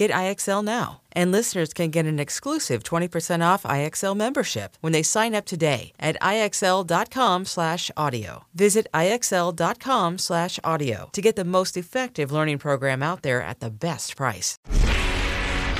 Get 0.00 0.10
IXL 0.12 0.64
now. 0.64 1.02
And 1.12 1.30
listeners 1.30 1.74
can 1.74 1.90
get 1.90 2.06
an 2.06 2.18
exclusive 2.18 2.82
20% 2.82 3.44
off 3.44 3.64
IXL 3.64 4.16
membership 4.16 4.78
when 4.80 4.94
they 4.94 5.02
sign 5.02 5.34
up 5.34 5.44
today 5.44 5.92
at 6.00 6.16
IXL.com/audio. 6.22 8.44
Visit 8.54 8.86
IXL.com/audio 8.94 11.10
to 11.12 11.20
get 11.20 11.36
the 11.36 11.44
most 11.44 11.76
effective 11.76 12.32
learning 12.32 12.56
program 12.56 13.02
out 13.02 13.20
there 13.20 13.42
at 13.42 13.60
the 13.60 13.68
best 13.68 14.16
price. 14.16 14.56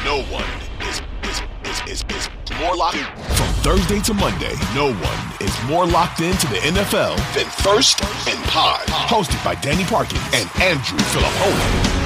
No 0.05 0.21
one 0.25 0.45
is 0.83 1.01
is 1.25 1.41
is 1.65 1.81
is, 1.89 2.05
is 2.15 2.29
more 2.61 2.77
locked 2.77 2.99
in. 2.99 3.07
From 3.39 3.49
Thursday 3.65 4.01
to 4.01 4.13
Monday, 4.13 4.55
no 4.75 4.93
one 4.93 5.33
is 5.41 5.57
more 5.65 5.87
locked 5.87 6.21
into 6.21 6.47
the 6.49 6.57
NFL 6.57 7.17
than 7.33 7.47
First 7.65 8.05
and 8.29 8.45
Pod. 8.53 8.87
Hosted 8.87 9.43
by 9.43 9.55
Danny 9.55 9.85
Parkins 9.85 10.21
and 10.35 10.51
Andrew 10.61 10.99
Fillipponi. 10.99 12.00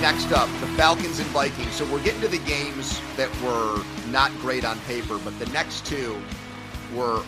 Next 0.00 0.30
up, 0.30 0.48
the 0.60 0.66
Falcons 0.76 1.18
and 1.18 1.28
Vikings. 1.28 1.72
So 1.72 1.90
we're 1.90 2.02
getting 2.02 2.20
to 2.20 2.28
the 2.28 2.38
games 2.38 3.00
that 3.16 3.30
were 3.40 3.82
not 4.10 4.30
great 4.40 4.64
on 4.64 4.78
paper, 4.80 5.18
but 5.24 5.36
the 5.38 5.46
next 5.46 5.86
two 5.86 6.20
were 6.94 7.22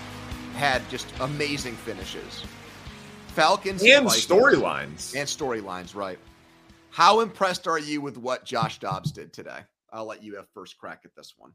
had 0.55 0.89
just 0.91 1.13
amazing 1.21 1.75
finishes. 1.75 2.45
Falcons 3.29 3.83
and 3.83 4.05
Vikings. 4.05 4.27
storylines. 4.27 5.17
and 5.17 5.27
storylines, 5.27 5.95
right? 5.95 6.19
How 6.91 7.21
impressed 7.21 7.67
are 7.67 7.79
you 7.79 8.01
with 8.01 8.19
what 8.19 8.45
Josh 8.45 8.79
Dobbs 8.79 9.13
did 9.13 9.33
today? 9.33 9.61
I'll 9.91 10.07
let 10.07 10.23
you 10.23 10.37
have 10.37 10.47
first 10.53 10.77
crack 10.79 11.03
at 11.05 11.15
this 11.17 11.35
one. 11.39 11.53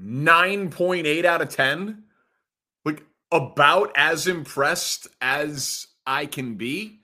9.8 0.00 1.24
out 1.24 1.42
of 1.42 1.48
10. 1.48 2.02
Like 2.84 3.04
about 3.30 3.92
as 3.96 4.26
impressed 4.26 5.06
as 5.20 5.86
I 6.06 6.26
can 6.26 6.56
be. 6.56 7.00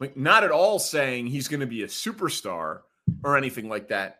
Like 0.00 0.16
not 0.16 0.44
at 0.44 0.50
all 0.50 0.78
saying 0.78 1.26
he's 1.26 1.48
going 1.48 1.60
to 1.60 1.66
be 1.66 1.82
a 1.82 1.88
superstar 1.88 2.80
or 3.24 3.36
anything 3.36 3.68
like 3.68 3.88
that. 3.88 4.18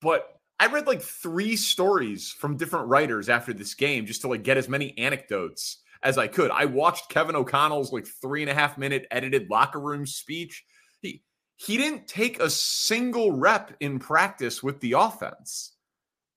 But 0.00 0.28
I 0.58 0.66
read 0.66 0.86
like 0.86 1.02
three 1.02 1.56
stories 1.56 2.30
from 2.30 2.56
different 2.56 2.88
writers 2.88 3.28
after 3.28 3.52
this 3.52 3.74
game 3.74 4.06
just 4.06 4.22
to 4.22 4.28
like 4.28 4.42
get 4.42 4.56
as 4.56 4.68
many 4.68 4.96
anecdotes 4.96 5.82
as 6.02 6.18
I 6.18 6.28
could. 6.28 6.50
I 6.50 6.64
watched 6.66 7.10
Kevin 7.10 7.36
O'Connell's 7.36 7.92
like 7.92 8.06
three 8.06 8.42
and 8.42 8.50
a 8.50 8.54
half 8.54 8.78
minute 8.78 9.06
edited 9.10 9.50
locker 9.50 9.80
room 9.80 10.06
speech. 10.06 10.64
He 11.02 11.22
he 11.56 11.76
didn't 11.76 12.06
take 12.06 12.40
a 12.40 12.50
single 12.50 13.32
rep 13.32 13.74
in 13.80 13.98
practice 13.98 14.62
with 14.62 14.80
the 14.80 14.92
offense. 14.92 15.72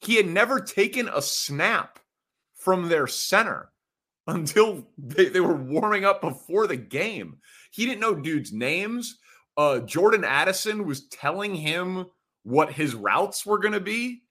He 0.01 0.15
had 0.15 0.27
never 0.27 0.59
taken 0.59 1.09
a 1.09 1.21
snap 1.21 1.99
from 2.55 2.88
their 2.88 3.07
center 3.07 3.72
until 4.28 4.88
they, 4.97 5.25
they 5.25 5.39
were 5.39 5.55
warming 5.55 6.05
up 6.05 6.22
before 6.22 6.67
the 6.67 6.78
game. 6.78 7.38
He 7.69 7.85
didn't 7.85 8.02
know 8.02 8.16
dudes' 8.16 8.52
names. 8.53 9.19
Uh, 9.57 9.80
Jordan 9.80 10.24
Addison 10.24 10.85
was 10.85 11.07
telling 11.09 11.53
him 11.56 12.06
what 12.44 12.72
his 12.72 12.96
routes 12.96 13.46
were 13.46 13.59
going 13.59 13.74
to 13.74 13.80
be 13.80 14.24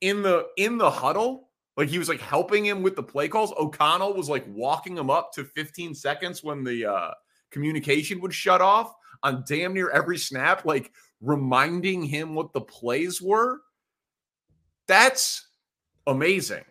in 0.00 0.22
the 0.22 0.46
in 0.56 0.78
the 0.78 0.90
huddle. 0.90 1.50
Like 1.76 1.88
he 1.88 1.98
was 1.98 2.08
like 2.08 2.20
helping 2.20 2.64
him 2.64 2.82
with 2.82 2.96
the 2.96 3.02
play 3.02 3.28
calls. 3.28 3.52
O'Connell 3.58 4.14
was 4.14 4.28
like 4.28 4.44
walking 4.48 4.96
him 4.96 5.10
up 5.10 5.32
to 5.32 5.44
15 5.44 5.94
seconds 5.94 6.44
when 6.44 6.62
the 6.62 6.86
uh, 6.86 7.10
communication 7.50 8.20
would 8.20 8.34
shut 8.34 8.60
off 8.60 8.94
on 9.22 9.44
damn 9.48 9.74
near 9.74 9.90
every 9.90 10.18
snap, 10.18 10.64
like 10.64 10.92
reminding 11.20 12.02
him 12.02 12.34
what 12.34 12.52
the 12.52 12.60
plays 12.60 13.20
were. 13.20 13.60
That's 14.86 15.48
amazing. 16.06 16.64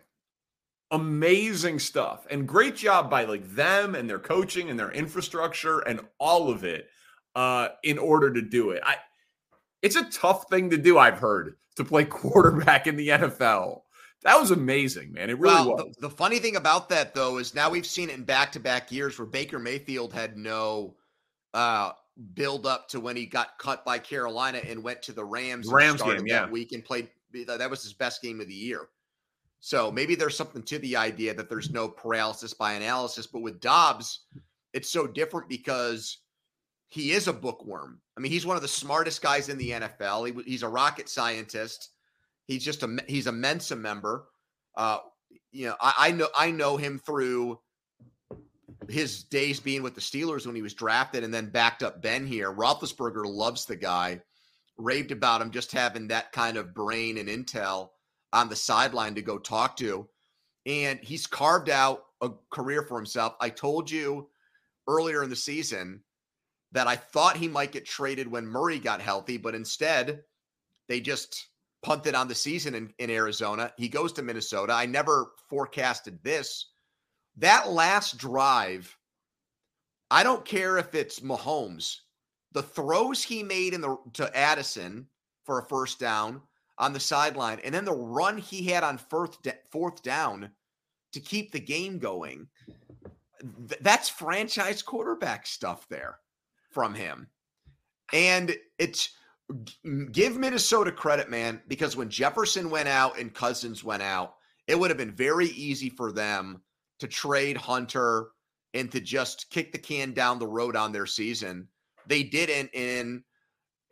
Amazing 0.90 1.78
stuff. 1.78 2.26
And 2.30 2.46
great 2.46 2.76
job 2.76 3.10
by 3.10 3.24
like 3.24 3.48
them 3.54 3.94
and 3.94 4.08
their 4.08 4.18
coaching 4.18 4.70
and 4.70 4.78
their 4.78 4.90
infrastructure 4.92 5.80
and 5.80 6.00
all 6.18 6.50
of 6.50 6.64
it 6.64 6.88
uh 7.34 7.68
in 7.82 7.98
order 7.98 8.32
to 8.32 8.40
do 8.40 8.70
it. 8.70 8.82
I 8.84 8.96
it's 9.84 9.96
a 9.96 10.04
tough 10.04 10.48
thing 10.48 10.70
to 10.70 10.78
do, 10.78 10.96
I've 10.98 11.18
heard, 11.18 11.56
to 11.76 11.84
play 11.84 12.04
quarterback 12.06 12.86
in 12.86 12.96
the 12.96 13.08
NFL. 13.08 13.82
That 14.22 14.40
was 14.40 14.50
amazing, 14.50 15.12
man. 15.12 15.28
It 15.28 15.38
really 15.38 15.54
well, 15.54 15.76
was. 15.76 15.94
The, 15.96 16.08
the 16.08 16.10
funny 16.10 16.38
thing 16.38 16.56
about 16.56 16.88
that, 16.88 17.14
though, 17.14 17.36
is 17.36 17.54
now 17.54 17.68
we've 17.68 17.84
seen 17.84 18.08
it 18.08 18.14
in 18.14 18.24
back 18.24 18.50
to 18.52 18.60
back 18.60 18.90
years 18.90 19.18
where 19.18 19.26
Baker 19.26 19.58
Mayfield 19.58 20.14
had 20.14 20.38
no 20.38 20.94
uh, 21.52 21.92
build 22.32 22.64
up 22.64 22.88
to 22.88 23.00
when 23.00 23.14
he 23.14 23.26
got 23.26 23.58
cut 23.58 23.84
by 23.84 23.98
Carolina 23.98 24.62
and 24.66 24.82
went 24.82 25.02
to 25.02 25.12
the 25.12 25.24
Rams. 25.24 25.68
Rams 25.70 26.00
game, 26.00 26.16
that 26.16 26.26
yeah. 26.26 26.48
week 26.48 26.72
and 26.72 26.82
played. 26.82 27.10
That 27.46 27.68
was 27.68 27.82
his 27.82 27.92
best 27.92 28.22
game 28.22 28.40
of 28.40 28.48
the 28.48 28.54
year. 28.54 28.88
So 29.64 29.90
maybe 29.90 30.14
there's 30.14 30.36
something 30.36 30.62
to 30.64 30.78
the 30.78 30.94
idea 30.94 31.32
that 31.32 31.48
there's 31.48 31.70
no 31.70 31.88
paralysis 31.88 32.52
by 32.52 32.74
analysis. 32.74 33.26
But 33.26 33.40
with 33.40 33.62
Dobbs, 33.62 34.26
it's 34.74 34.90
so 34.90 35.06
different 35.06 35.48
because 35.48 36.18
he 36.88 37.12
is 37.12 37.28
a 37.28 37.32
bookworm. 37.32 37.98
I 38.14 38.20
mean, 38.20 38.30
he's 38.30 38.44
one 38.44 38.56
of 38.56 38.62
the 38.62 38.68
smartest 38.68 39.22
guys 39.22 39.48
in 39.48 39.56
the 39.56 39.70
NFL. 39.70 40.26
He, 40.26 40.42
he's 40.42 40.64
a 40.64 40.68
rocket 40.68 41.08
scientist. 41.08 41.88
He's 42.46 42.62
just 42.62 42.82
a 42.82 42.98
he's 43.08 43.26
a 43.26 43.32
Mensa 43.32 43.74
member. 43.74 44.26
Uh, 44.76 44.98
you 45.50 45.68
know, 45.68 45.76
I, 45.80 45.94
I 45.98 46.10
know 46.10 46.28
I 46.36 46.50
know 46.50 46.76
him 46.76 46.98
through 46.98 47.58
his 48.90 49.24
days 49.24 49.60
being 49.60 49.82
with 49.82 49.94
the 49.94 50.00
Steelers 50.02 50.44
when 50.44 50.54
he 50.56 50.60
was 50.60 50.74
drafted, 50.74 51.24
and 51.24 51.32
then 51.32 51.48
backed 51.48 51.82
up 51.82 52.02
Ben 52.02 52.26
here. 52.26 52.52
Roethlisberger 52.52 53.24
loves 53.24 53.64
the 53.64 53.76
guy, 53.76 54.20
raved 54.76 55.10
about 55.10 55.40
him 55.40 55.50
just 55.50 55.72
having 55.72 56.08
that 56.08 56.32
kind 56.32 56.58
of 56.58 56.74
brain 56.74 57.16
and 57.16 57.30
intel 57.30 57.88
on 58.34 58.48
the 58.48 58.56
sideline 58.56 59.14
to 59.14 59.22
go 59.22 59.38
talk 59.38 59.76
to, 59.76 60.06
and 60.66 60.98
he's 61.00 61.26
carved 61.26 61.70
out 61.70 62.06
a 62.20 62.30
career 62.50 62.82
for 62.82 62.98
himself. 62.98 63.34
I 63.40 63.48
told 63.48 63.90
you 63.90 64.28
earlier 64.88 65.22
in 65.22 65.30
the 65.30 65.36
season 65.36 66.02
that 66.72 66.88
I 66.88 66.96
thought 66.96 67.36
he 67.36 67.48
might 67.48 67.72
get 67.72 67.86
traded 67.86 68.26
when 68.26 68.46
Murray 68.46 68.78
got 68.78 69.00
healthy, 69.00 69.36
but 69.36 69.54
instead 69.54 70.22
they 70.88 71.00
just 71.00 71.48
punted 71.82 72.14
on 72.14 72.26
the 72.26 72.34
season 72.34 72.74
in, 72.74 72.92
in 72.98 73.10
Arizona. 73.10 73.72
He 73.76 73.88
goes 73.88 74.12
to 74.14 74.22
Minnesota. 74.22 74.72
I 74.72 74.86
never 74.86 75.32
forecasted 75.48 76.18
this. 76.22 76.70
That 77.36 77.70
last 77.70 78.18
drive, 78.18 78.96
I 80.10 80.22
don't 80.22 80.44
care 80.44 80.78
if 80.78 80.94
it's 80.94 81.20
Mahomes. 81.20 81.98
The 82.52 82.62
throws 82.62 83.22
he 83.22 83.42
made 83.42 83.74
in 83.74 83.80
the 83.80 83.96
to 84.14 84.36
Addison 84.36 85.06
for 85.44 85.58
a 85.58 85.64
first 85.66 85.98
down 86.00 86.40
on 86.78 86.92
the 86.92 87.00
sideline, 87.00 87.60
and 87.64 87.74
then 87.74 87.84
the 87.84 87.92
run 87.92 88.38
he 88.38 88.64
had 88.64 88.82
on 88.82 88.98
fourth 88.98 89.40
da- 89.42 89.52
fourth 89.70 90.02
down 90.02 90.50
to 91.12 91.20
keep 91.20 91.52
the 91.52 91.60
game 91.60 91.98
going. 91.98 92.48
Th- 93.68 93.80
that's 93.80 94.08
franchise 94.08 94.82
quarterback 94.82 95.46
stuff 95.46 95.86
there 95.88 96.18
from 96.70 96.94
him. 96.94 97.28
And 98.12 98.56
it's 98.78 99.10
give 100.12 100.36
Minnesota 100.36 100.90
credit, 100.90 101.30
man, 101.30 101.60
because 101.68 101.96
when 101.96 102.08
Jefferson 102.08 102.70
went 102.70 102.88
out 102.88 103.18
and 103.18 103.32
Cousins 103.32 103.84
went 103.84 104.02
out, 104.02 104.34
it 104.66 104.78
would 104.78 104.90
have 104.90 104.98
been 104.98 105.14
very 105.14 105.48
easy 105.48 105.90
for 105.90 106.12
them 106.12 106.62
to 106.98 107.06
trade 107.06 107.56
Hunter 107.56 108.28
and 108.72 108.90
to 108.90 109.00
just 109.00 109.50
kick 109.50 109.72
the 109.72 109.78
can 109.78 110.12
down 110.12 110.38
the 110.38 110.46
road 110.46 110.76
on 110.76 110.92
their 110.92 111.06
season. 111.06 111.68
They 112.06 112.22
didn't 112.22 112.70
in 112.72 113.22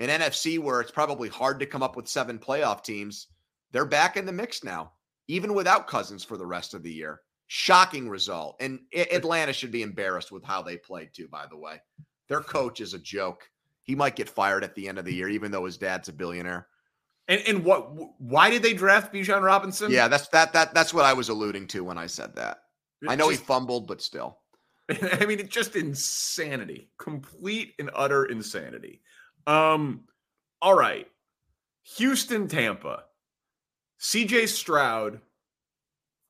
an 0.02 0.20
NFC 0.20 0.58
where 0.58 0.80
it's 0.80 0.90
probably 0.90 1.28
hard 1.28 1.60
to 1.60 1.66
come 1.66 1.82
up 1.82 1.96
with 1.96 2.08
seven 2.08 2.38
playoff 2.38 2.82
teams. 2.82 3.28
They're 3.70 3.84
back 3.84 4.16
in 4.16 4.26
the 4.26 4.32
mix 4.32 4.64
now, 4.64 4.92
even 5.28 5.54
without 5.54 5.86
Cousins 5.86 6.24
for 6.24 6.36
the 6.36 6.46
rest 6.46 6.74
of 6.74 6.82
the 6.82 6.92
year. 6.92 7.20
Shocking 7.46 8.08
result. 8.08 8.56
And 8.60 8.80
Atlanta 8.94 9.52
should 9.52 9.70
be 9.70 9.82
embarrassed 9.82 10.32
with 10.32 10.44
how 10.44 10.62
they 10.62 10.76
played, 10.76 11.10
too, 11.12 11.28
by 11.28 11.46
the 11.46 11.56
way. 11.56 11.80
Their 12.28 12.40
coach 12.40 12.80
is 12.80 12.94
a 12.94 12.98
joke. 12.98 13.48
He 13.82 13.94
might 13.94 14.16
get 14.16 14.28
fired 14.28 14.64
at 14.64 14.74
the 14.74 14.88
end 14.88 14.98
of 14.98 15.04
the 15.04 15.14
year, 15.14 15.28
even 15.28 15.52
though 15.52 15.66
his 15.66 15.76
dad's 15.76 16.08
a 16.08 16.12
billionaire. 16.12 16.66
And 17.28 17.40
and 17.46 17.64
what 17.64 17.92
why 18.20 18.50
did 18.50 18.62
they 18.62 18.74
draft 18.74 19.12
Bijan 19.12 19.42
Robinson? 19.42 19.90
Yeah, 19.90 20.08
that's 20.08 20.28
that 20.28 20.52
that 20.54 20.74
that's 20.74 20.92
what 20.92 21.04
I 21.04 21.12
was 21.12 21.28
alluding 21.28 21.68
to 21.68 21.84
when 21.84 21.98
I 21.98 22.06
said 22.06 22.34
that. 22.34 22.58
I 23.08 23.14
know 23.14 23.28
he 23.28 23.36
fumbled, 23.36 23.86
but 23.86 24.02
still. 24.02 24.38
I 24.90 25.26
mean, 25.26 25.40
it's 25.40 25.54
just 25.54 25.76
insanity, 25.76 26.90
complete 26.98 27.74
and 27.78 27.90
utter 27.94 28.24
insanity. 28.24 29.02
Um, 29.46 30.04
all 30.60 30.74
right, 30.74 31.08
Houston, 31.96 32.48
Tampa, 32.48 33.04
CJ 34.00 34.48
Stroud, 34.48 35.20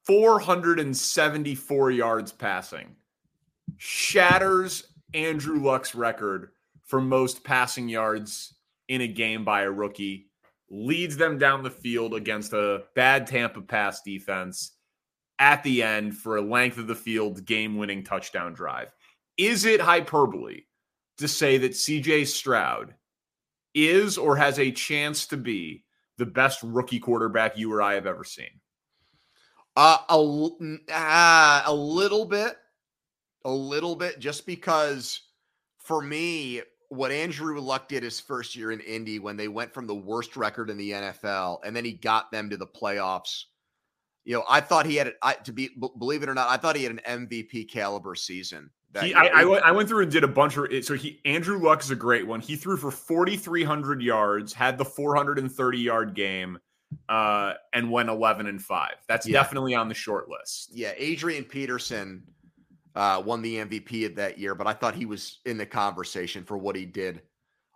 474 0.07 1.91
yards 1.91 2.33
passing, 2.33 2.97
shatters 3.77 4.85
Andrew 5.15 5.59
Luck's 5.59 5.95
record 5.95 6.51
for 6.85 7.01
most 7.01 7.45
passing 7.45 7.89
yards 7.89 8.55
in 8.89 9.03
a 9.03 9.09
game 9.09 9.45
by 9.45 9.63
a 9.63 9.71
rookie, 9.71 10.31
leads 10.71 11.17
them 11.17 11.39
down 11.39 11.63
the 11.63 11.71
field 11.71 12.15
against 12.15 12.53
a 12.53 12.85
bad 12.95 13.27
Tampa 13.27 13.61
pass 13.61 14.03
defense 14.03 14.73
at 15.39 15.63
the 15.63 15.83
end 15.83 16.17
for 16.17 16.37
a 16.37 16.43
length 16.43 16.79
of 16.79 16.87
the 16.87 16.95
field 16.95 17.45
game 17.45 17.77
winning 17.77 18.03
touchdown 18.03 18.53
drive. 18.53 18.93
Is 19.37 19.65
it 19.65 19.81
hyperbole 19.81 20.63
to 21.19 21.29
say 21.29 21.59
that 21.59 21.73
CJ 21.73 22.27
Stroud 22.27 22.95
is 23.75 24.19
or 24.19 24.37
has 24.37 24.59
a 24.59 24.71
chance 24.71 25.27
to 25.27 25.37
be 25.37 25.85
the 26.19 26.27
best 26.27 26.63
rookie 26.63 26.99
quarterback 26.99 27.57
you 27.57 27.73
or 27.73 27.83
I 27.83 27.95
have 27.95 28.07
ever 28.07 28.25
seen? 28.25 28.61
Uh, 29.75 29.99
a, 30.09 30.51
uh, 30.93 31.63
a 31.67 31.75
little 31.75 32.27
bit, 32.27 32.57
a 33.45 33.51
little 33.51 33.97
bit, 33.97 34.19
just 34.19 34.47
because 34.47 35.21
for 35.79 36.03
me, 36.03 36.63
what 36.93 37.11
Andrew 37.11 37.59
Luck 37.59 37.89
did 37.89 38.03
his 38.03 38.21
first 38.21 38.55
year 38.55 38.71
in 38.71 38.81
Indy 38.81 39.19
when 39.19 39.37
they 39.37 39.49
went 39.49 39.73
from 39.73 39.87
the 39.87 39.95
worst 39.95 40.37
record 40.37 40.69
in 40.69 40.77
the 40.77 40.91
NFL 40.91 41.61
and 41.65 41.75
then 41.75 41.87
he 41.87 41.93
got 41.93 42.31
them 42.31 42.51
to 42.51 42.59
the 42.59 42.67
playoffs. 42.67 43.45
You 44.25 44.35
know, 44.35 44.45
I 44.49 44.61
thought 44.61 44.85
he 44.85 44.97
had 44.97 45.15
I, 45.23 45.33
to 45.35 45.53
be 45.53 45.71
believe 45.99 46.23
it 46.23 46.29
or 46.29 46.35
not, 46.35 46.51
I 46.51 46.59
thought 46.59 46.77
he 46.77 46.85
had 46.85 46.93
an 46.93 47.29
MVP 47.29 47.71
caliber 47.71 48.15
season. 48.15 48.69
He, 49.01 49.15
I, 49.15 49.27
I, 49.27 49.43
I, 49.43 49.71
went 49.71 49.89
through 49.89 50.03
and 50.03 50.13
did 50.13 50.23
a 50.23 50.29
bunch 50.29 50.59
of 50.59 50.67
so 50.85 50.95
he 50.95 51.19
Andrew 51.25 51.59
Luck 51.59 51.83
is 51.83 51.91
a 51.91 51.97
great 51.97 52.27
one. 52.27 52.41
He 52.41 52.57
threw 52.57 52.77
for 52.77 52.91
4,300 52.91 54.03
yards, 54.03 54.53
had 54.53 54.77
the 54.77 54.85
430 54.85 55.79
yard 55.79 56.15
game, 56.15 56.59
uh, 57.09 57.55
and 57.73 57.91
went 57.91 58.11
11 58.11 58.47
and 58.47 58.61
five. 58.61 58.97
That's 59.09 59.27
yeah. 59.27 59.41
definitely 59.41 59.75
on 59.75 59.89
the 59.89 59.95
short 59.95 60.29
list. 60.29 60.71
Yeah, 60.75 60.93
Adrian 60.99 61.45
Peterson 61.45 62.25
uh, 62.95 63.23
won 63.25 63.41
the 63.41 63.57
MVP 63.57 64.05
of 64.07 64.17
that 64.17 64.39
year, 64.39 64.55
but 64.55 64.67
I 64.67 64.75
thought 64.75 64.95
he 64.95 65.07
was 65.07 65.41
in 65.47 65.57
the 65.57 65.67
conversation 65.67 66.45
for 66.45 66.59
what 66.59 66.77
he 66.77 66.85
did 66.85 67.23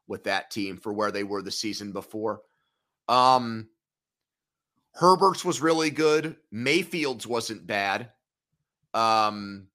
with 0.07 0.25
that 0.25 0.51
team 0.51 0.77
for 0.77 0.93
where 0.93 1.11
they 1.11 1.25
were 1.25 1.41
the 1.41 1.51
season 1.51 1.93
before. 1.93 2.43
Um, 3.09 3.69
Herbert's 4.93 5.45
was 5.45 5.61
really 5.61 5.91
good. 5.91 6.37
Mayfield's 6.51 7.27
wasn't 7.27 7.67
bad. 7.67 8.11
Um, 8.95 9.69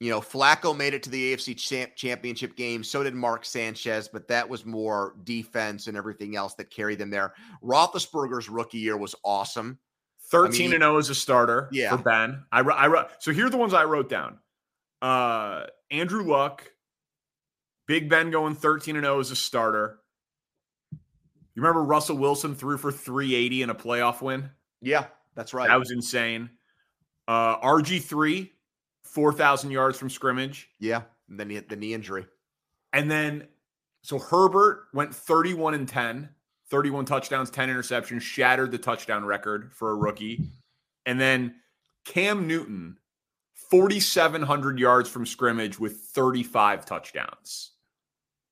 you 0.00 0.10
know, 0.10 0.20
Flacco 0.20 0.76
made 0.76 0.94
it 0.94 1.02
to 1.04 1.10
the 1.10 1.34
AFC 1.34 1.56
champ- 1.56 1.96
championship 1.96 2.56
game. 2.56 2.84
So 2.84 3.02
did 3.02 3.14
Mark 3.14 3.44
Sanchez, 3.44 4.08
but 4.08 4.28
that 4.28 4.48
was 4.48 4.64
more 4.64 5.14
defense 5.24 5.88
and 5.88 5.96
everything 5.96 6.36
else 6.36 6.54
that 6.54 6.70
carried 6.70 6.98
them 6.98 7.10
there. 7.10 7.34
Roethlisberger's 7.64 8.48
rookie 8.48 8.78
year 8.78 8.96
was 8.96 9.14
awesome. 9.24 9.78
13 10.30 10.60
I 10.60 10.64
mean, 10.64 10.74
and 10.74 10.82
0 10.82 10.98
as 10.98 11.10
a 11.10 11.14
starter 11.14 11.68
yeah. 11.72 11.90
for 11.90 12.02
Ben. 12.02 12.44
I, 12.52 12.60
I 12.60 12.86
wrote, 12.86 13.08
so 13.18 13.32
here 13.32 13.46
are 13.46 13.50
the 13.50 13.56
ones 13.56 13.74
I 13.74 13.84
wrote 13.84 14.08
down. 14.08 14.38
Uh, 15.02 15.64
Andrew 15.90 16.22
Luck, 16.22 16.70
Big 17.86 18.08
Ben 18.08 18.30
going 18.30 18.54
13 18.54 18.96
and 18.96 19.04
0 19.04 19.20
as 19.20 19.30
a 19.30 19.36
starter. 19.36 19.98
You 20.92 21.62
remember 21.62 21.82
Russell 21.82 22.18
Wilson 22.18 22.54
threw 22.54 22.76
for 22.76 22.92
380 22.92 23.62
in 23.62 23.70
a 23.70 23.74
playoff 23.74 24.22
win? 24.22 24.50
Yeah, 24.80 25.06
that's 25.34 25.52
right. 25.52 25.68
That 25.68 25.78
was 25.78 25.90
insane. 25.90 26.50
Uh, 27.26 27.58
RG3, 27.60 28.50
4,000 29.08 29.70
yards 29.70 29.98
from 29.98 30.10
scrimmage. 30.10 30.68
Yeah. 30.78 31.02
And 31.28 31.38
then 31.38 31.48
he 31.48 31.56
hit 31.56 31.68
the 31.68 31.76
knee 31.76 31.94
injury. 31.94 32.26
And 32.92 33.10
then, 33.10 33.48
so 34.02 34.18
Herbert 34.18 34.84
went 34.94 35.14
31 35.14 35.74
and 35.74 35.88
10, 35.88 36.28
31 36.70 37.04
touchdowns, 37.04 37.50
10 37.50 37.68
interceptions, 37.68 38.22
shattered 38.22 38.70
the 38.70 38.78
touchdown 38.78 39.24
record 39.24 39.72
for 39.72 39.90
a 39.90 39.94
rookie. 39.94 40.44
And 41.04 41.20
then 41.20 41.56
Cam 42.04 42.46
Newton 42.46 42.98
4,700 43.70 44.78
yards 44.78 45.10
from 45.10 45.26
scrimmage 45.26 45.78
with 45.78 45.96
35 45.98 46.86
touchdowns. 46.86 47.72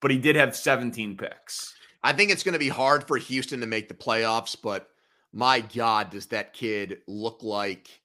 But 0.00 0.10
he 0.10 0.18
did 0.18 0.36
have 0.36 0.54
17 0.54 1.16
picks. 1.16 1.74
I 2.02 2.12
think 2.12 2.30
it's 2.30 2.42
going 2.42 2.52
to 2.52 2.58
be 2.58 2.68
hard 2.68 3.06
for 3.06 3.16
Houston 3.16 3.60
to 3.60 3.66
make 3.66 3.88
the 3.88 3.94
playoffs, 3.94 4.56
but 4.60 4.88
my 5.32 5.60
God, 5.60 6.10
does 6.10 6.26
that 6.26 6.52
kid 6.52 6.98
look 7.06 7.42
like 7.42 8.00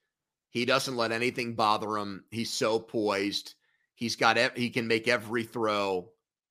he 0.51 0.65
doesn't 0.65 0.95
let 0.95 1.11
anything 1.11 1.55
bother 1.55 1.97
him? 1.97 2.23
He's 2.29 2.51
so 2.51 2.77
poised. 2.77 3.55
He's 3.95 4.15
got, 4.15 4.37
he 4.55 4.69
can 4.69 4.87
make 4.87 5.07
every 5.07 5.43
throw, 5.43 6.09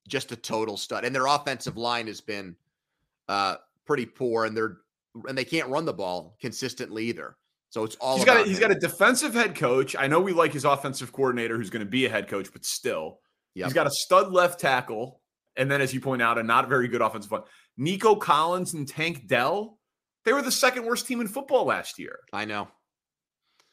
just 0.09 0.33
a 0.33 0.37
total 0.37 0.77
stud. 0.77 1.05
And 1.05 1.15
their 1.15 1.27
offensive 1.27 1.77
line 1.77 2.09
has 2.09 2.21
been 2.21 2.57
uh, 3.29 3.57
pretty 3.87 4.07
poor, 4.07 4.47
and 4.47 4.57
they're, 4.57 4.79
and 5.29 5.37
they 5.37 5.45
can't 5.45 5.69
run 5.69 5.85
the 5.85 5.93
ball 5.93 6.37
consistently 6.41 7.05
either. 7.05 7.37
So 7.69 7.85
it's 7.85 7.95
all 7.97 8.17
he's 8.17 8.25
got. 8.25 8.41
A, 8.41 8.49
he's 8.49 8.59
got 8.59 8.73
a 8.73 8.75
defensive 8.75 9.33
head 9.33 9.55
coach. 9.55 9.95
I 9.97 10.09
know 10.09 10.21
we 10.21 10.33
like 10.33 10.53
his 10.53 10.65
offensive 10.65 11.13
coordinator, 11.13 11.57
who's 11.57 11.71
going 11.71 11.85
to 11.85 11.91
be 11.91 12.05
a 12.05 12.09
head 12.09 12.27
coach, 12.27 12.53
but 12.53 12.65
still, 12.65 13.21
yep. 13.55 13.67
he's 13.67 13.75
got 13.75 13.87
a 13.87 13.91
stud 13.91 14.33
left 14.33 14.59
tackle, 14.59 15.21
and 15.57 15.71
then 15.71 15.81
as 15.81 15.95
you 15.95 16.01
point 16.01 16.21
out, 16.21 16.37
a 16.37 16.43
not 16.43 16.69
very 16.69 16.89
good 16.89 17.01
offensive 17.01 17.31
one. 17.31 17.43
Nico 17.77 18.17
Collins 18.17 18.75
and 18.75 18.89
Tank 18.89 19.29
Dell, 19.29 19.79
they 20.25 20.33
were 20.33 20.43
the 20.43 20.51
second 20.51 20.85
worst 20.85 21.07
team 21.07 21.21
in 21.21 21.29
football 21.29 21.65
last 21.65 21.99
year. 21.99 22.19
I 22.33 22.45
know. 22.45 22.69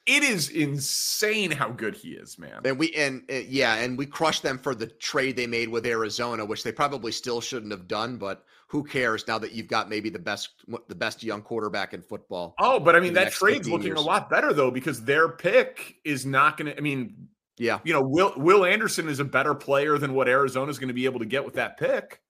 It 0.08 0.24
is 0.24 0.50
insane 0.50 1.52
how 1.52 1.70
good 1.70 1.94
he 1.94 2.12
is, 2.12 2.40
man. 2.40 2.62
And 2.64 2.80
we 2.80 2.94
and 2.94 3.24
uh, 3.30 3.42
yeah, 3.48 3.76
and 3.76 3.98
we 3.98 4.06
crushed 4.06 4.42
them 4.42 4.58
for 4.58 4.74
the 4.74 4.88
trade 4.88 5.36
they 5.36 5.48
made 5.48 5.68
with 5.68 5.86
Arizona, 5.86 6.46
which 6.46 6.64
they 6.64 6.72
probably 6.72 7.12
still 7.12 7.42
shouldn't 7.42 7.74
have 7.74 7.90
done, 7.90 8.16
but 8.16 8.46
who 8.68 8.86
cares 8.86 9.28
now 9.28 9.38
that 9.38 9.52
you've 9.52 9.68
got 9.68 9.90
maybe 9.90 10.10
the 10.10 10.20
best 10.20 10.64
the 10.88 10.96
best 10.96 11.24
young 11.24 11.42
quarterback 11.42 11.94
in 11.94 12.02
football. 12.02 12.56
Oh, 12.58 12.80
but 12.80 12.96
I 12.96 13.02
mean 13.02 13.14
that 13.16 13.34
trade's 13.34 13.70
looking 13.70 13.88
years. 13.88 14.00
a 14.00 14.02
lot 14.02 14.30
better 14.30 14.54
though 14.54 14.72
because 14.72 15.04
their 15.04 15.28
pick 15.28 15.96
is 16.06 16.26
not 16.26 16.56
going 16.56 16.72
to 16.72 16.78
I 16.78 16.82
mean, 16.82 17.28
yeah. 17.58 17.80
You 17.84 17.92
know, 17.92 18.02
Will 18.02 18.34
Will 18.38 18.64
Anderson 18.64 19.10
is 19.10 19.20
a 19.20 19.26
better 19.26 19.54
player 19.54 19.98
than 19.98 20.14
what 20.14 20.30
Arizona 20.30 20.72
is 20.72 20.80
going 20.80 20.90
to 20.90 20.94
be 20.94 21.06
able 21.06 21.20
to 21.20 21.26
get 21.26 21.44
with 21.44 21.56
that 21.56 21.78
pick. 21.78 22.22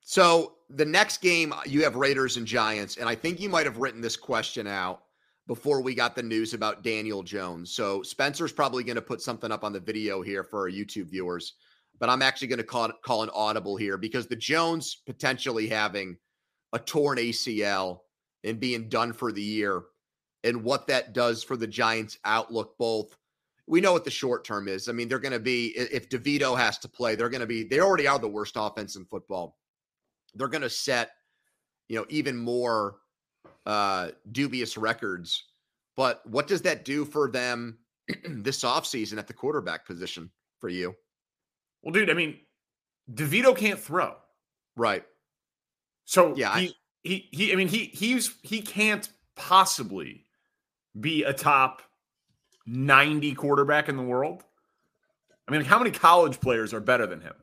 So, 0.00 0.54
the 0.70 0.84
next 0.84 1.20
game 1.20 1.52
you 1.64 1.82
have 1.82 1.96
Raiders 1.96 2.36
and 2.36 2.46
Giants 2.46 2.98
and 2.98 3.08
I 3.08 3.16
think 3.16 3.40
you 3.40 3.48
might 3.48 3.66
have 3.66 3.78
written 3.78 4.00
this 4.00 4.16
question 4.16 4.68
out 4.68 5.02
before 5.46 5.80
we 5.80 5.94
got 5.94 6.16
the 6.16 6.22
news 6.22 6.54
about 6.54 6.82
Daniel 6.82 7.22
Jones. 7.22 7.72
So, 7.72 8.02
Spencer's 8.02 8.52
probably 8.52 8.84
going 8.84 8.96
to 8.96 9.02
put 9.02 9.20
something 9.20 9.52
up 9.52 9.64
on 9.64 9.72
the 9.72 9.80
video 9.80 10.22
here 10.22 10.42
for 10.42 10.60
our 10.60 10.70
YouTube 10.70 11.10
viewers 11.10 11.54
but 11.98 12.08
I'm 12.08 12.22
actually 12.22 12.48
going 12.48 12.58
to 12.58 12.64
call 12.64 12.90
call 13.02 13.22
an 13.22 13.30
audible 13.34 13.76
here 13.76 13.96
because 13.96 14.26
the 14.26 14.36
Jones 14.36 15.02
potentially 15.06 15.68
having 15.68 16.16
a 16.72 16.78
torn 16.78 17.18
ACL 17.18 18.00
and 18.44 18.60
being 18.60 18.88
done 18.88 19.12
for 19.12 19.32
the 19.32 19.42
year 19.42 19.84
and 20.44 20.62
what 20.62 20.86
that 20.88 21.12
does 21.12 21.42
for 21.42 21.56
the 21.56 21.66
Giants' 21.66 22.18
outlook 22.24 22.76
both. 22.78 23.16
We 23.66 23.80
know 23.80 23.92
what 23.92 24.04
the 24.04 24.10
short 24.10 24.44
term 24.44 24.68
is. 24.68 24.88
I 24.88 24.92
mean, 24.92 25.08
they're 25.08 25.18
going 25.18 25.32
to 25.32 25.40
be 25.40 25.68
if 25.76 26.08
DeVito 26.08 26.56
has 26.56 26.78
to 26.78 26.88
play, 26.88 27.14
they're 27.14 27.28
going 27.28 27.40
to 27.40 27.46
be 27.46 27.64
they 27.64 27.80
already 27.80 28.06
are 28.06 28.18
the 28.18 28.28
worst 28.28 28.54
offense 28.56 28.96
in 28.96 29.04
football. 29.06 29.56
They're 30.34 30.48
going 30.48 30.62
to 30.62 30.70
set, 30.70 31.10
you 31.88 31.96
know, 31.96 32.06
even 32.08 32.36
more 32.36 32.96
uh 33.66 34.10
dubious 34.32 34.76
records. 34.76 35.44
But 35.96 36.24
what 36.26 36.46
does 36.46 36.62
that 36.62 36.84
do 36.84 37.04
for 37.04 37.30
them 37.30 37.78
this 38.28 38.62
offseason 38.62 39.18
at 39.18 39.26
the 39.26 39.32
quarterback 39.32 39.86
position 39.86 40.30
for 40.60 40.68
you? 40.68 40.94
Well, 41.82 41.92
dude, 41.92 42.10
I 42.10 42.14
mean, 42.14 42.38
DeVito 43.12 43.56
can't 43.56 43.78
throw. 43.78 44.14
Right. 44.76 45.04
So 46.04 46.34
yeah, 46.36 46.56
he, 46.58 46.68
I, 46.68 46.72
he 47.02 47.28
he 47.32 47.52
I 47.52 47.56
mean 47.56 47.68
he 47.68 47.86
he's 47.86 48.34
he 48.42 48.60
can't 48.60 49.08
possibly 49.36 50.24
be 50.98 51.24
a 51.24 51.32
top 51.32 51.82
90 52.66 53.34
quarterback 53.34 53.88
in 53.88 53.96
the 53.96 54.02
world. 54.02 54.42
I 55.48 55.52
mean, 55.52 55.62
how 55.62 55.78
many 55.78 55.90
college 55.90 56.40
players 56.40 56.74
are 56.74 56.80
better 56.80 57.06
than 57.06 57.20
him? 57.20 57.34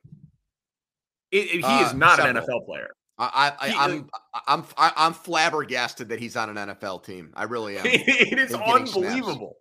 It, 1.31 1.45
it, 1.45 1.49
he 1.49 1.63
uh, 1.63 1.85
is 1.85 1.93
not 1.93 2.17
several. 2.17 2.37
an 2.37 2.43
NFL 2.43 2.65
player. 2.65 2.91
I, 3.17 3.53
I, 3.59 3.73
I'm, 3.77 4.09
I'm 4.47 4.65
I'm 4.77 5.13
flabbergasted 5.13 6.09
that 6.09 6.19
he's 6.19 6.35
on 6.35 6.55
an 6.55 6.69
NFL 6.69 7.03
team. 7.05 7.31
I 7.35 7.43
really 7.43 7.77
am. 7.77 7.85
it 7.87 8.39
is 8.39 8.53
unbelievable. 8.53 9.57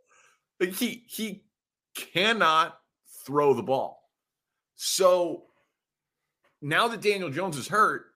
Like 0.58 0.74
he 0.74 1.04
he 1.06 1.44
cannot 1.94 2.78
throw 3.26 3.52
the 3.52 3.62
ball. 3.62 4.08
So 4.74 5.44
now 6.62 6.88
that 6.88 7.02
Daniel 7.02 7.28
Jones 7.28 7.58
is 7.58 7.68
hurt, 7.68 8.06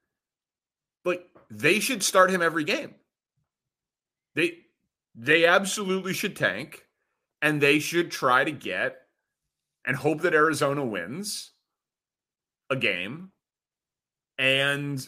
but 1.04 1.28
they 1.50 1.80
should 1.80 2.02
start 2.02 2.30
him 2.30 2.40
every 2.40 2.64
game. 2.64 2.94
They 4.34 4.58
they 5.14 5.44
absolutely 5.44 6.14
should 6.14 6.36
tank 6.36 6.84
and 7.42 7.60
they 7.60 7.78
should 7.78 8.10
try 8.10 8.44
to 8.44 8.52
get 8.52 8.96
and 9.84 9.96
hope 9.96 10.22
that 10.22 10.34
Arizona 10.34 10.84
wins 10.84 11.52
a 12.70 12.76
game 12.76 13.30
and 14.38 15.06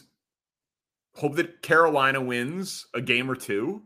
hope 1.19 1.35
that 1.35 1.61
Carolina 1.61 2.21
wins 2.21 2.87
a 2.93 3.01
game 3.01 3.29
or 3.29 3.35
two. 3.35 3.83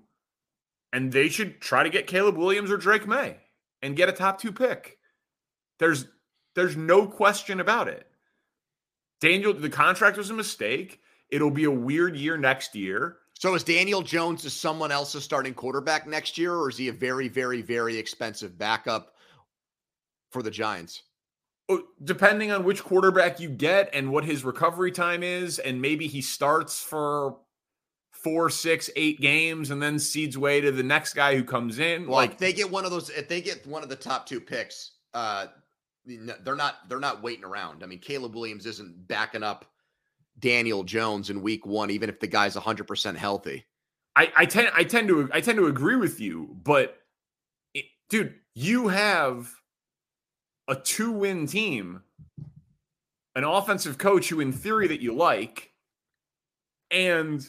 And 0.91 1.11
they 1.11 1.27
should 1.27 1.59
try 1.59 1.81
to 1.81 1.89
get 1.89 2.05
Caleb 2.05 2.37
Williams 2.37 2.69
or 2.69 2.77
Drake 2.77 3.07
Maye 3.07 3.37
and 3.81 3.95
get 3.95 4.09
a 4.09 4.13
top 4.13 4.39
two 4.39 4.51
pick. 4.51 4.97
There's 5.79 6.05
There's 6.55 6.77
no 6.77 7.07
question 7.07 7.59
about 7.59 7.87
it. 7.87 8.07
Daniel, 9.19 9.53
the 9.53 9.69
contract 9.69 10.17
was 10.17 10.29
a 10.29 10.35
mistake. 10.35 10.99
It'll 11.29 11.49
be 11.49 11.63
a 11.63 11.71
weird 11.71 12.15
year 12.15 12.37
next 12.37 12.75
year. 12.75 13.17
So 13.39 13.55
is 13.55 13.63
Daniel 13.63 14.03
Jones 14.03 14.45
is 14.45 14.53
someone 14.53 14.91
else's 14.91 15.23
starting 15.23 15.53
quarterback 15.53 16.07
next 16.07 16.37
year, 16.37 16.53
or 16.53 16.69
is 16.69 16.77
he 16.77 16.89
a 16.89 16.93
very, 16.93 17.27
very, 17.27 17.61
very 17.61 17.97
expensive 17.97 18.57
backup 18.57 19.15
for 20.31 20.43
the 20.43 20.51
Giants? 20.51 21.03
Oh, 21.73 21.83
depending 22.03 22.51
on 22.51 22.63
which 22.63 22.83
quarterback 22.83 23.39
you 23.39 23.49
get 23.49 23.89
and 23.93 24.11
what 24.11 24.25
his 24.25 24.43
recovery 24.43 24.91
time 24.91 25.23
is, 25.23 25.59
and 25.59 25.81
maybe 25.81 26.07
he 26.07 26.21
starts 26.21 26.81
for 26.81 27.37
four, 28.11 28.49
six, 28.49 28.89
eight 28.95 29.19
games 29.19 29.69
and 29.69 29.81
then 29.81 29.99
cedes 29.99 30.37
way 30.37 30.61
to 30.61 30.71
the 30.71 30.83
next 30.83 31.13
guy 31.13 31.35
who 31.35 31.43
comes 31.43 31.79
in. 31.79 32.07
Well, 32.07 32.17
like 32.17 32.31
if 32.31 32.37
they 32.37 32.53
get 32.53 32.71
one 32.71 32.85
of 32.85 32.91
those, 32.91 33.09
if 33.09 33.27
they 33.27 33.41
get 33.41 33.65
one 33.67 33.83
of 33.83 33.89
the 33.89 33.95
top 33.95 34.25
two 34.25 34.39
picks, 34.39 34.91
uh, 35.13 35.47
they're 36.05 36.55
not 36.55 36.75
they're 36.89 36.99
not 36.99 37.21
waiting 37.21 37.45
around. 37.45 37.83
I 37.83 37.85
mean, 37.85 37.99
Caleb 37.99 38.35
Williams 38.35 38.65
isn't 38.65 39.07
backing 39.07 39.43
up 39.43 39.65
Daniel 40.39 40.83
Jones 40.83 41.29
in 41.29 41.41
week 41.41 41.65
one, 41.65 41.91
even 41.91 42.09
if 42.09 42.19
the 42.19 42.27
guy's 42.27 42.55
100 42.55 42.87
percent 42.87 43.17
healthy. 43.17 43.65
I, 44.15 44.31
I 44.35 44.45
tend 44.45 44.69
I 44.73 44.83
tend 44.83 45.07
to 45.09 45.29
I 45.33 45.41
tend 45.41 45.57
to 45.57 45.67
agree 45.67 45.95
with 45.95 46.19
you, 46.19 46.55
but 46.63 46.97
it, 47.73 47.85
dude, 48.09 48.35
you 48.53 48.87
have 48.89 49.51
a 50.67 50.75
two 50.75 51.11
win 51.11 51.47
team, 51.47 52.01
an 53.35 53.43
offensive 53.43 53.97
coach 53.97 54.29
who, 54.29 54.39
in 54.39 54.51
theory, 54.51 54.87
that 54.87 55.01
you 55.01 55.13
like, 55.13 55.71
and 56.91 57.47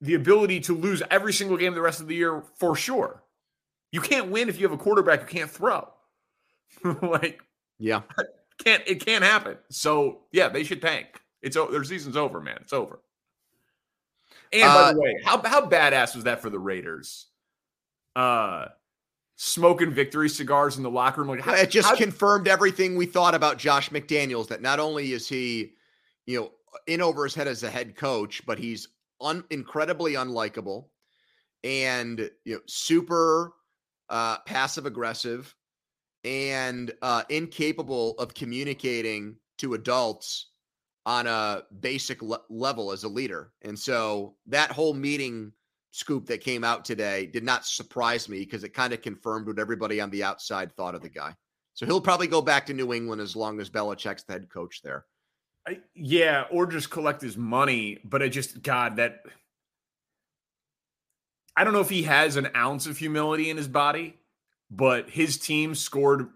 the 0.00 0.14
ability 0.14 0.60
to 0.60 0.76
lose 0.76 1.02
every 1.10 1.32
single 1.32 1.56
game 1.56 1.74
the 1.74 1.80
rest 1.80 2.00
of 2.00 2.08
the 2.08 2.14
year 2.14 2.42
for 2.56 2.76
sure. 2.76 3.22
You 3.90 4.00
can't 4.00 4.30
win 4.30 4.48
if 4.48 4.60
you 4.60 4.68
have 4.68 4.78
a 4.78 4.82
quarterback 4.82 5.20
who 5.20 5.26
can't 5.26 5.50
throw. 5.50 5.88
like, 7.02 7.42
yeah, 7.78 8.02
can't 8.62 8.82
it 8.86 9.04
can't 9.04 9.24
happen. 9.24 9.56
So 9.70 10.20
yeah, 10.32 10.48
they 10.48 10.64
should 10.64 10.82
tank. 10.82 11.20
It's 11.42 11.56
their 11.56 11.84
season's 11.84 12.16
over, 12.16 12.40
man. 12.40 12.58
It's 12.60 12.72
over. 12.72 13.00
And 14.52 14.62
by 14.62 14.68
uh, 14.68 14.92
the 14.92 15.00
way, 15.00 15.14
how 15.24 15.42
how 15.42 15.66
badass 15.66 16.14
was 16.14 16.24
that 16.24 16.42
for 16.42 16.50
the 16.50 16.58
Raiders? 16.58 17.26
Uh, 18.14 18.66
smoking 19.40 19.92
victory 19.92 20.28
cigars 20.28 20.76
in 20.76 20.82
the 20.82 20.90
locker 20.90 21.22
room. 21.22 21.30
Like 21.30 21.40
how, 21.40 21.54
it 21.54 21.70
just 21.70 21.88
how, 21.88 21.96
confirmed 21.96 22.48
everything 22.48 22.96
we 22.96 23.06
thought 23.06 23.36
about 23.36 23.56
Josh 23.56 23.88
McDaniels. 23.90 24.48
That 24.48 24.60
not 24.60 24.80
only 24.80 25.12
is 25.12 25.28
he, 25.28 25.74
you 26.26 26.40
know, 26.40 26.50
in 26.86 27.00
over 27.00 27.24
his 27.24 27.34
head 27.34 27.46
as 27.46 27.62
a 27.62 27.70
head 27.70 27.96
coach, 27.96 28.44
but 28.44 28.58
he's 28.58 28.88
un, 29.20 29.44
incredibly 29.50 30.14
unlikable 30.14 30.86
and 31.64 32.30
you 32.44 32.54
know 32.54 32.60
super 32.66 33.52
uh, 34.10 34.38
passive 34.40 34.86
aggressive 34.86 35.54
and 36.24 36.92
uh, 37.02 37.22
incapable 37.28 38.14
of 38.18 38.34
communicating 38.34 39.36
to 39.58 39.74
adults 39.74 40.48
on 41.06 41.28
a 41.28 41.62
basic 41.80 42.20
le- 42.22 42.42
level 42.50 42.90
as 42.90 43.04
a 43.04 43.08
leader. 43.08 43.52
And 43.62 43.78
so 43.78 44.34
that 44.46 44.72
whole 44.72 44.94
meeting 44.94 45.52
scoop 45.90 46.26
that 46.26 46.40
came 46.40 46.64
out 46.64 46.84
today 46.84 47.26
did 47.26 47.44
not 47.44 47.64
surprise 47.64 48.28
me 48.28 48.40
because 48.40 48.64
it 48.64 48.74
kind 48.74 48.92
of 48.92 49.02
confirmed 49.02 49.46
what 49.46 49.58
everybody 49.58 50.00
on 50.00 50.10
the 50.10 50.22
outside 50.22 50.74
thought 50.76 50.94
of 50.94 51.02
the 51.02 51.08
guy. 51.08 51.34
So 51.74 51.86
he'll 51.86 52.00
probably 52.00 52.26
go 52.26 52.42
back 52.42 52.66
to 52.66 52.74
New 52.74 52.92
England 52.92 53.20
as 53.20 53.36
long 53.36 53.60
as 53.60 53.70
Belichick's 53.70 54.24
the 54.24 54.32
head 54.34 54.48
coach 54.50 54.82
there. 54.82 55.04
I, 55.66 55.78
yeah, 55.94 56.44
or 56.50 56.66
just 56.66 56.90
collect 56.90 57.22
his 57.22 57.36
money. 57.36 57.98
But 58.04 58.22
I 58.22 58.28
just, 58.28 58.62
God, 58.62 58.96
that 58.96 59.20
I 61.56 61.64
don't 61.64 61.72
know 61.72 61.80
if 61.80 61.90
he 61.90 62.04
has 62.04 62.36
an 62.36 62.48
ounce 62.54 62.86
of 62.86 62.98
humility 62.98 63.50
in 63.50 63.56
his 63.56 63.68
body, 63.68 64.14
but 64.70 65.08
his 65.08 65.38
team 65.38 65.74
scored 65.74 66.28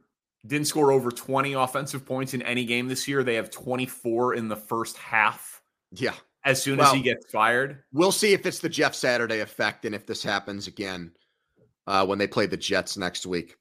didn't 0.47 0.67
score 0.67 0.91
over 0.91 1.11
20 1.11 1.53
offensive 1.53 2.05
points 2.05 2.35
in 2.35 2.43
any 2.43 2.65
game 2.65 2.89
this 2.89 3.07
year. 3.07 3.23
They 3.23 3.37
have 3.37 3.51
24 3.51 4.35
in 4.35 4.49
the 4.49 4.57
first 4.57 4.97
half. 4.97 5.63
Yeah. 5.93 6.15
As 6.45 6.63
soon 6.63 6.79
well, 6.79 6.89
as 6.89 6.95
he 6.95 7.03
gets 7.03 7.31
fired. 7.31 7.85
We'll 7.93 8.13
see 8.13 8.33
if 8.33 8.47
it's 8.47 8.59
the 8.59 8.69
Jeff 8.69 8.95
Saturday 8.95 9.41
effect 9.41 9.85
and 9.85 9.95
if 9.95 10.07
this 10.07 10.23
happens 10.23 10.67
again 10.67 11.13
uh, 11.87 12.05
when 12.05 12.19
they 12.19 12.27
play 12.27 12.47
the 12.47 12.57
Jets 12.57 12.97
next 12.97 13.27
week. 13.27 13.57